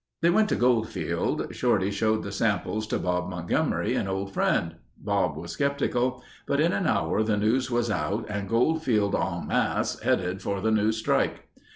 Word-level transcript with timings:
They 0.21 0.31
went 0.31 0.49
to 0.49 0.55
Goldfield. 0.55 1.53
Shorty 1.53 1.91
showed 1.91 2.23
the 2.23 2.31
sample 2.31 2.81
to 2.81 2.97
Bob 2.97 3.29
Montgomery, 3.29 3.93
an 3.93 4.07
old 4.07 4.33
friend. 4.33 4.77
Bob 4.97 5.37
was 5.37 5.51
skeptical. 5.51 6.23
But 6.47 6.59
in 6.59 6.73
an 6.73 6.87
hour 6.87 7.21
the 7.21 7.37
news 7.37 7.69
was 7.69 7.91
out 7.91 8.25
and 8.27 8.49
Goldfield 8.49 9.13
en 9.13 9.45
masse 9.45 9.99
headed 9.99 10.41
for 10.41 10.59
the 10.59 10.71
new 10.71 10.91
strike. 10.91 11.49